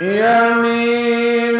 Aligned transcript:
يمينك 0.00 1.55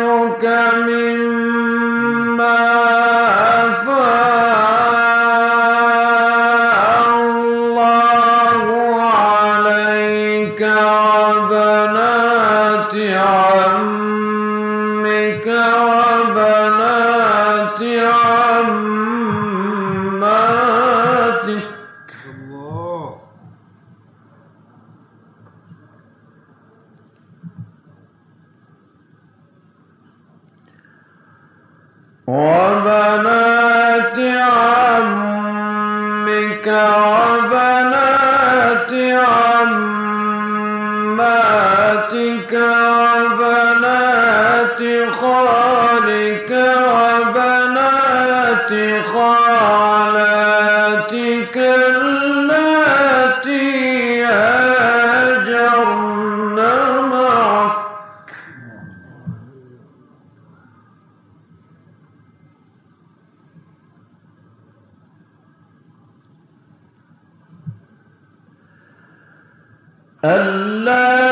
ألا 70.27 71.26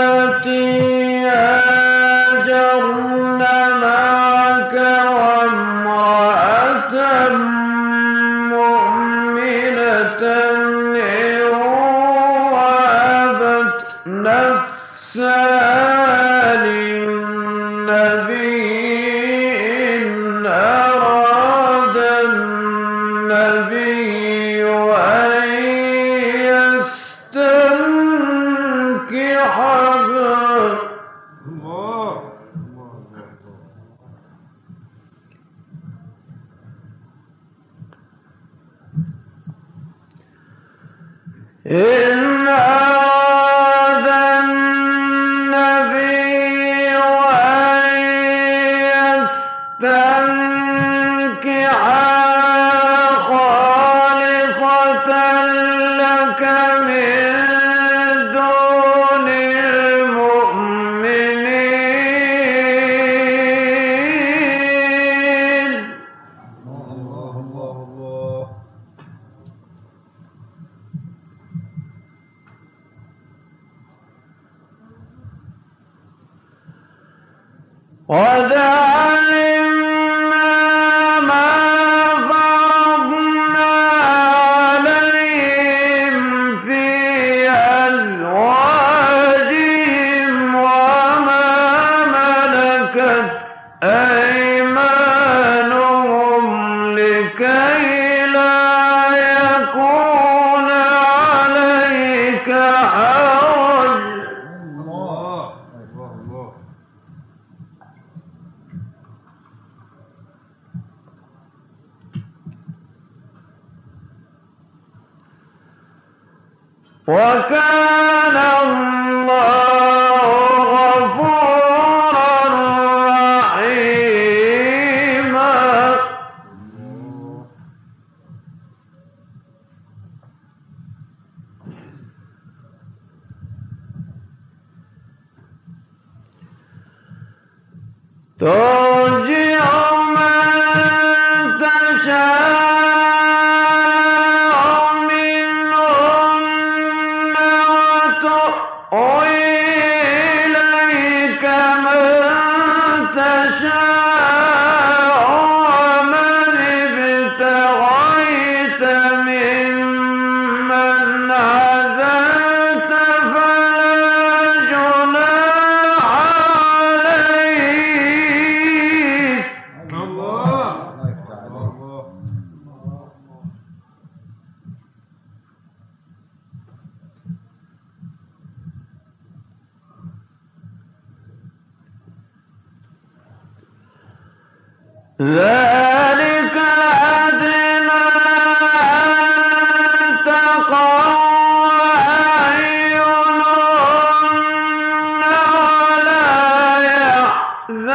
onde 138.44 139.53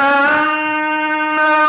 لا 0.09 1.68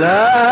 Love. 0.00 0.49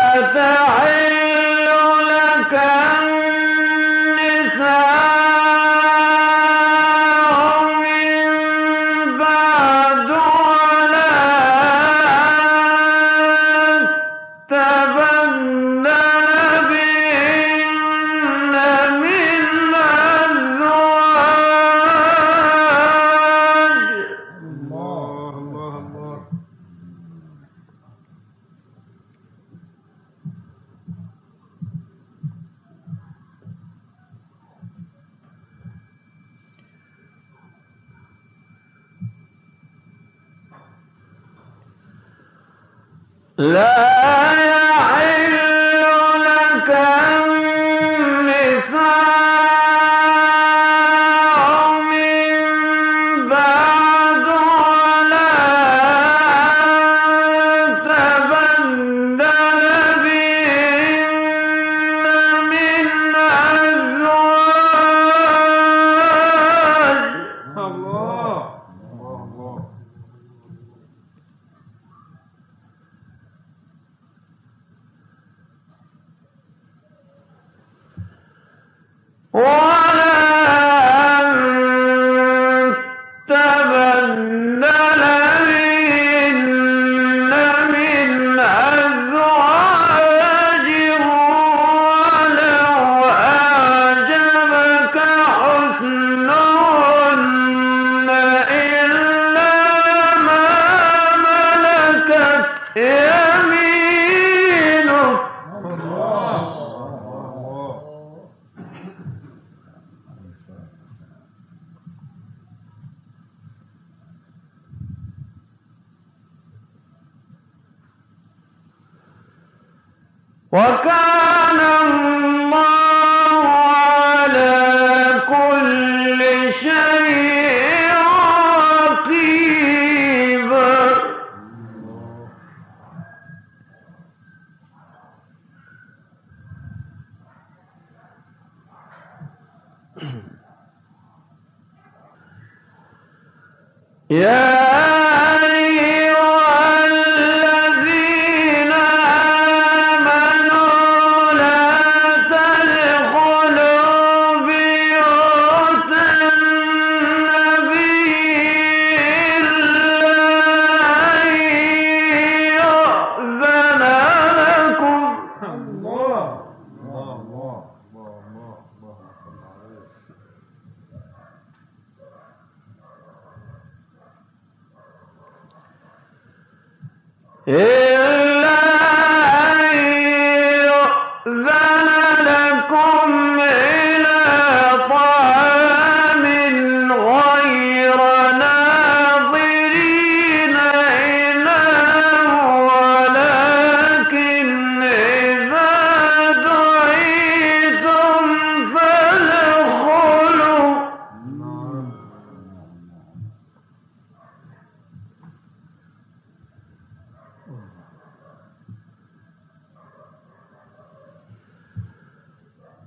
Yeah. 144.09 144.58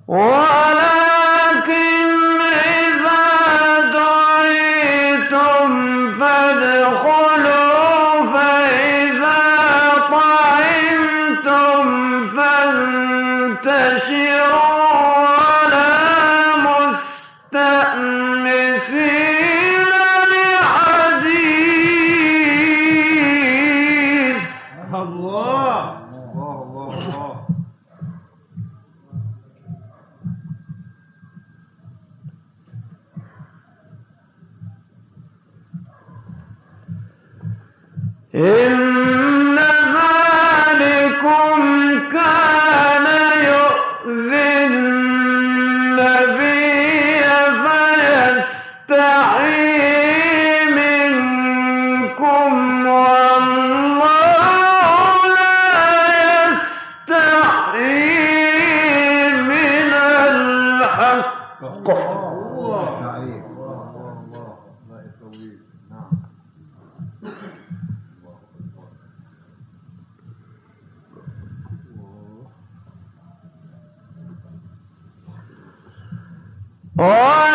Oh! 0.09 0.72
Oh! 77.04 77.51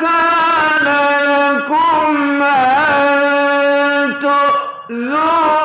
كان 0.00 0.88
لكم 1.24 2.42
أن 2.42 4.20
تؤذوا 4.20 5.63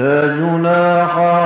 إن 0.00 0.54
الله 0.54 1.39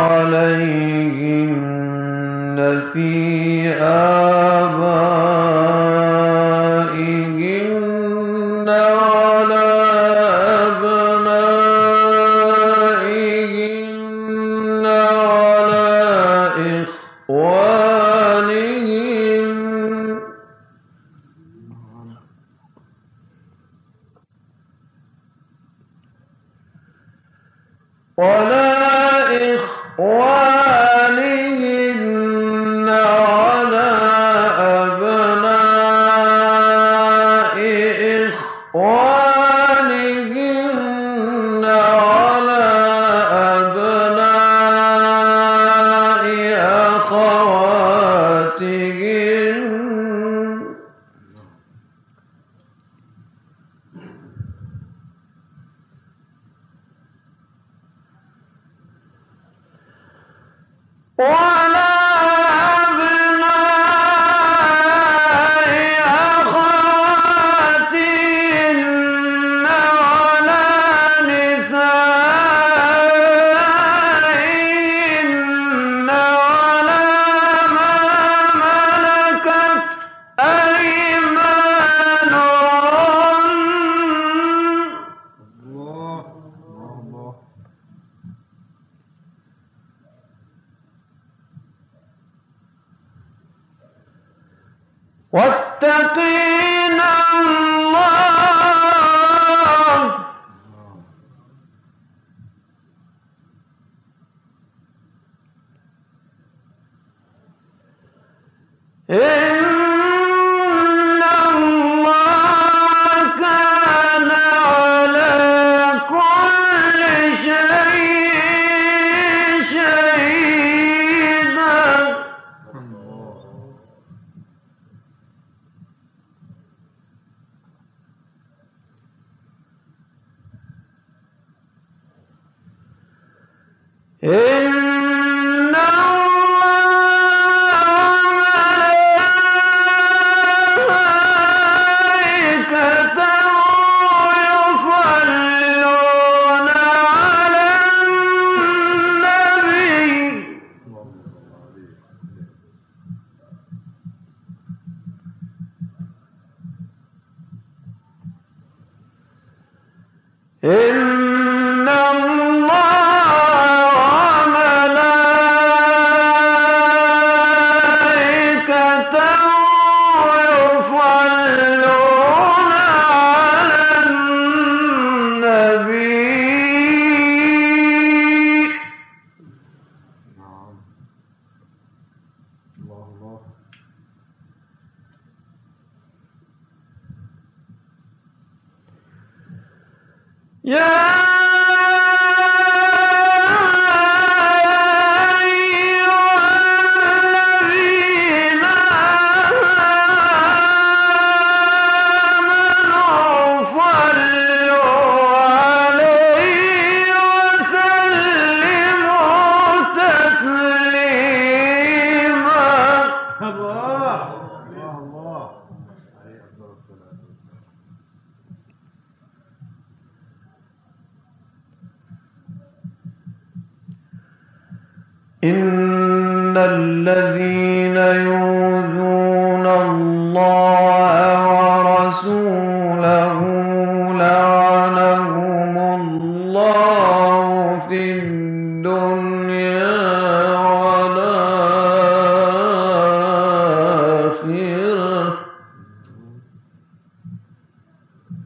Yeah. 190.65 191.04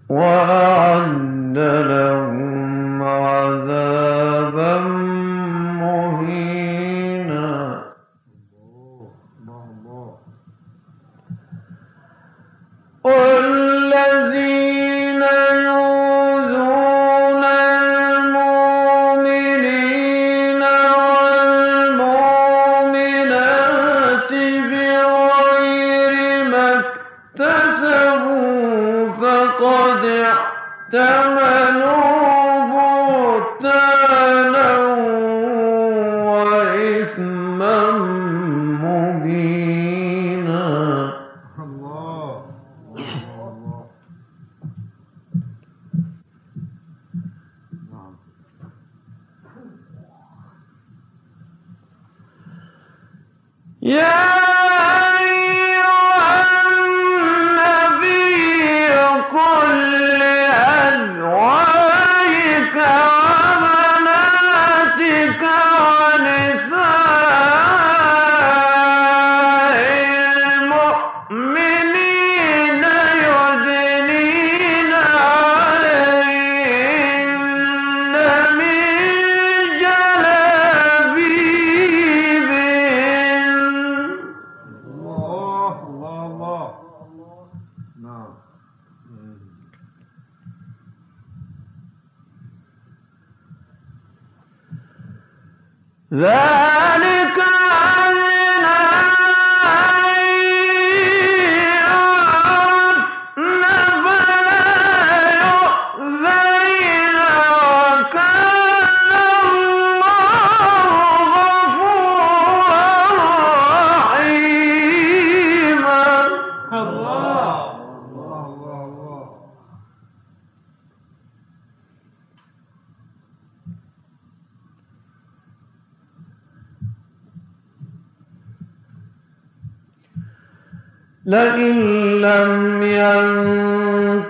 وأعد 0.09 1.59
لهم 1.59 2.18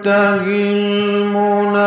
ينته 0.07 0.43
المنافقون 0.43 1.79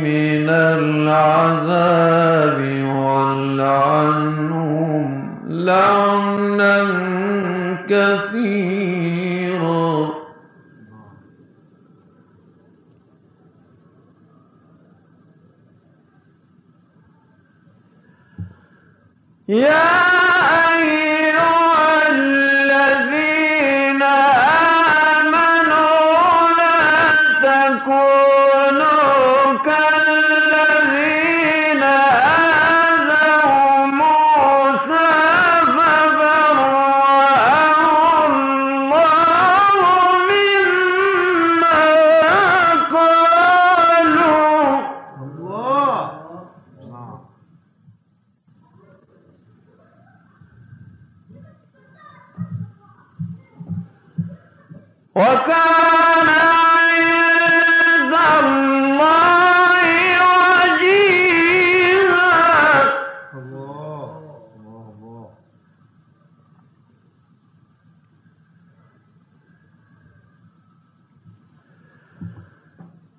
من 0.00 0.48
العذاب 0.50 2.58
والعنهم 2.96 5.04
لعنا 5.48 6.78
كثيرا. 7.88 8.98
يا 19.48 19.87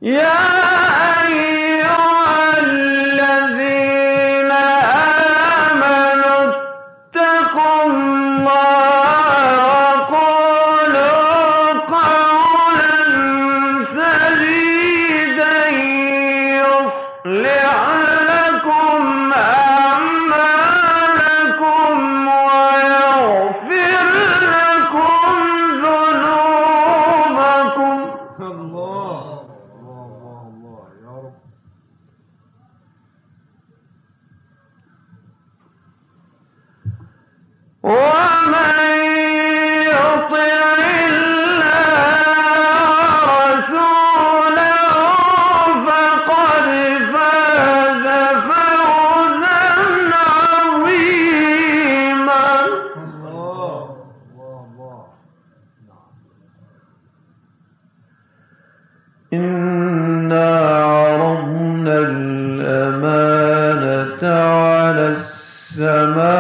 يا 0.10 0.79
السماء 65.80 66.38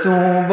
ويتوب 0.00 0.50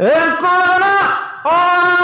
اقرأ 0.00 1.99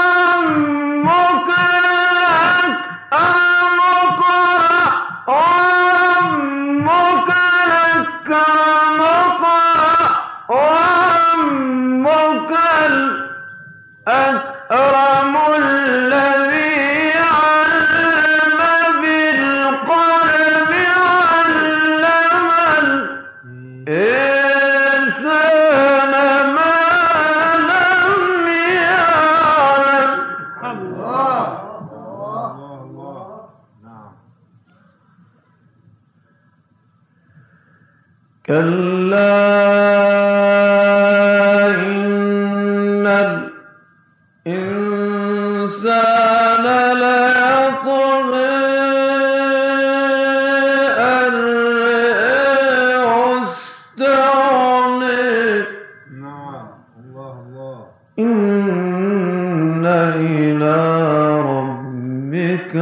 ربك 62.55 62.75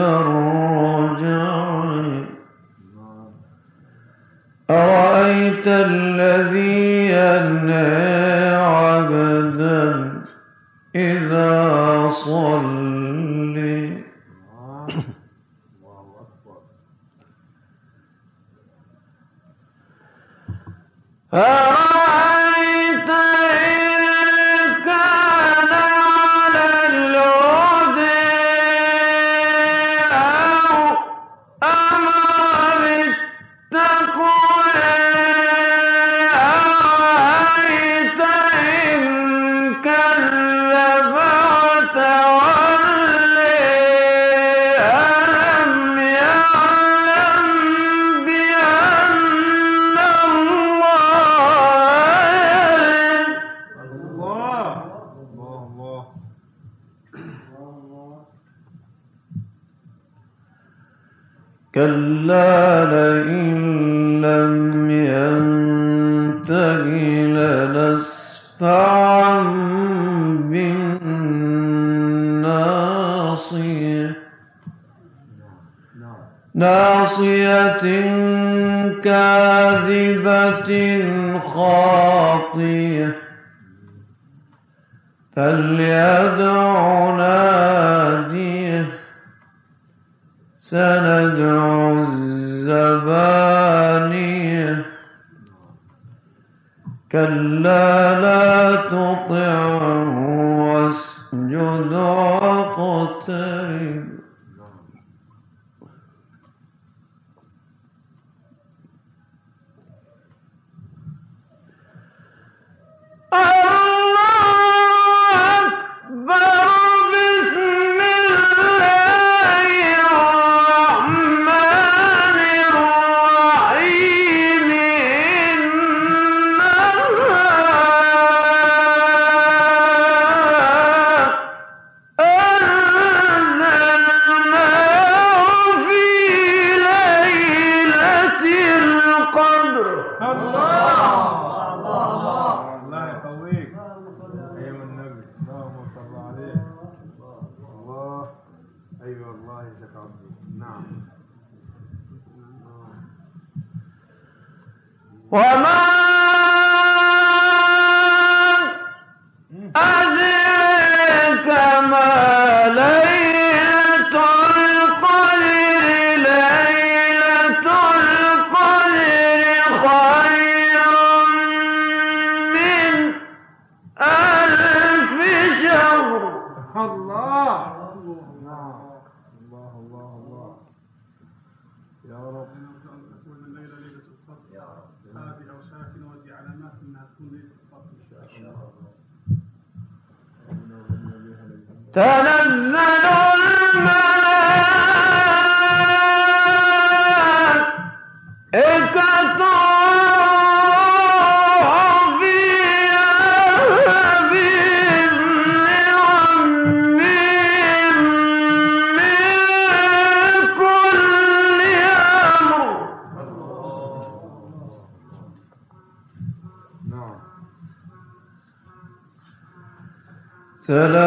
سلام 220.73 221.02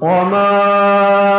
وما 0.00 1.31